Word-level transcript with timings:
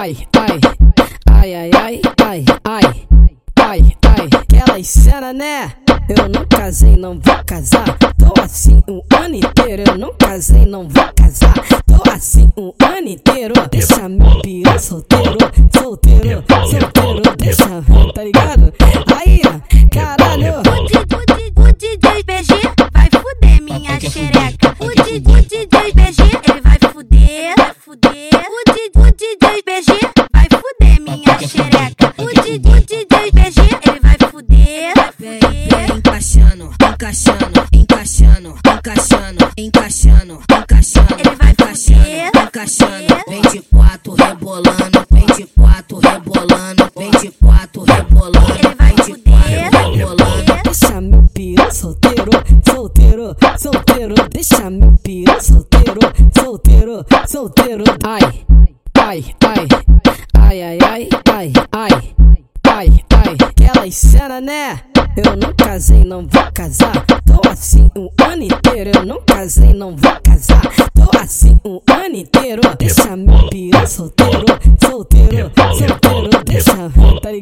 ai, 0.00 0.16
ai, 0.34 0.60
ai, 1.30 1.54
ai, 1.54 1.70
ai, 1.76 2.00
ai, 2.18 2.44
ai, 2.64 2.84
ai, 3.60 3.96
ai, 4.02 4.28
aquelas 4.40 4.88
cena 4.88 5.32
né? 5.34 5.72
Eu 6.08 6.26
não 6.26 6.46
casei, 6.46 6.96
não 6.96 7.20
vou 7.20 7.44
casar. 7.44 7.84
Tô 8.16 8.40
assim 8.40 8.82
um 8.88 9.02
ano 9.14 9.34
inteiro. 9.34 9.82
Eu 9.86 9.98
não 9.98 10.14
casei, 10.14 10.64
não 10.64 10.88
vou 10.88 11.12
casar. 11.14 11.52
Tô 11.86 12.10
assim 12.10 12.50
um 12.56 12.72
ano 12.82 13.08
inteiro. 13.08 13.52
Deixa 13.70 14.08
meu 14.08 14.40
piru 14.40 14.78
solteiro, 14.78 15.36
solteiro, 15.70 16.44
solteiro. 16.48 17.22
O 32.70 32.80
DJ 32.86 33.30
BG 33.32 33.60
ele 33.86 34.00
vai 34.00 34.16
fuder, 34.30 34.92
vai 34.94 35.12
fuder. 35.12 35.96
encaixando, 35.96 36.70
encaixando, 36.82 37.66
encaixando, 37.72 38.58
encaixando, 38.68 39.48
encaixando, 39.58 40.42
encaixando. 40.50 41.14
Ele 41.18 41.36
vai 41.36 41.50
encaixando, 41.50 42.02
fuder, 42.02 42.30
encaixando. 42.46 43.24
Vem 43.28 43.42
de 43.42 43.60
quatro 43.62 44.14
rebolando, 44.14 45.06
vem 45.10 45.26
de 45.26 45.44
quatro 45.46 45.98
rebolando, 45.98 46.90
vem 46.96 47.10
de 47.10 47.30
quatro 47.32 47.84
rebolando. 47.84 48.52
Ele 48.58 48.74
vai 48.76 48.94
de 48.94 49.02
fuder, 49.02 49.70
rebolando. 49.70 50.62
Deixa 50.64 51.00
meu 51.00 51.22
piru 51.34 51.74
solteiro, 51.74 52.30
solteiro, 52.64 53.36
solteiro. 53.58 54.14
Deixa 54.30 54.70
meu 54.70 54.96
piru 55.02 55.40
solteiro, 55.42 56.00
solteiro, 56.34 57.04
solteiro. 57.26 57.84
Ai, 58.04 58.20
ai, 58.98 59.24
ai, 59.44 59.68
ai, 60.38 60.62
ai, 60.62 60.78
ai, 60.82 61.08
ai, 61.32 61.52
ai, 61.72 62.19
ai, 62.80 62.88
ai. 63.10 63.36
Aquelas 63.46 63.94
cena 63.94 64.40
né? 64.40 64.80
Eu 65.16 65.36
não 65.36 65.52
casei, 65.54 66.02
não 66.04 66.26
vou 66.26 66.52
casar. 66.54 66.92
Tô 67.04 67.48
assim 67.48 67.90
um 67.96 68.08
ano 68.24 68.42
inteiro. 68.42 68.90
Eu 68.94 69.04
não 69.04 69.20
casei, 69.22 69.74
não 69.74 69.94
vou 69.94 70.20
casar. 70.22 70.62
Tô 70.94 71.18
assim 71.18 71.60
um 71.64 71.80
ano 71.90 72.16
inteiro. 72.16 72.62
Deixa 72.78 73.16
meu 73.16 73.48
piru 73.50 73.86
solteiro, 73.86 74.44
solteiro, 74.82 75.52
solteiro. 75.76 76.30
Deixa, 76.44 76.72
tá 77.20 77.30
ligado? 77.30 77.39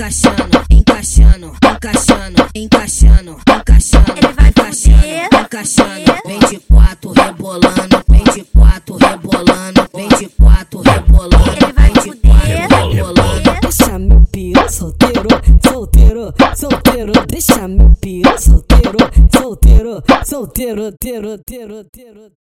encaixando, 0.00 0.64
encaixando, 0.70 1.52
encaixando, 1.66 2.48
encaixando, 2.54 3.36
encaixando, 3.54 4.12
Ele 4.16 4.32
vai 4.32 4.48
encaixando, 4.48 5.36
encaixando, 5.44 6.12
vem 6.24 6.38
de 6.38 6.58
quatro 6.60 7.12
rebolando, 7.12 8.02
vem 8.08 8.24
de 8.24 8.44
quatro 8.44 8.96
rebolando, 8.96 9.88
vem 9.94 10.08
de 10.08 10.28
quatro 10.30 10.80
rebolando, 10.80 11.50
Ele 11.52 11.72
vai 11.74 11.90
vem 11.90 12.02
de 12.02 12.18
quatro 12.18 12.88
rebolando. 12.88 13.60
Deixa 13.60 13.98
me 13.98 14.26
pião 14.32 14.68
solteiro, 14.70 15.28
solteiro, 15.68 16.34
solteiro, 16.56 17.12
Deixa 17.28 17.68
me 17.68 17.94
pião 17.96 18.38
solteiro, 18.38 18.96
solteiro, 19.30 20.02
solteiro, 20.24 20.82
solteiro, 20.82 21.28
solteiro, 21.28 21.74
solteiro. 21.74 22.32